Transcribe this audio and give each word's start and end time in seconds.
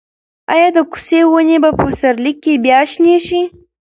ایا 0.53 0.67
د 0.77 0.79
کوڅې 0.91 1.19
ونې 1.27 1.57
به 1.63 1.69
په 1.77 1.83
پسرلي 1.89 2.33
کې 2.43 2.53
بیا 2.65 2.79
شنې 2.91 3.17
شي؟ 3.25 3.41